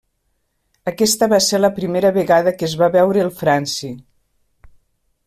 Aquesta 0.91 1.27
va 1.33 1.39
ser 1.49 1.59
la 1.61 1.71
primera 1.75 2.11
vegada 2.17 2.53
que 2.63 2.67
es 2.71 2.73
va 2.83 2.91
veure 2.99 3.23
el 3.27 3.33
franci. 3.43 3.91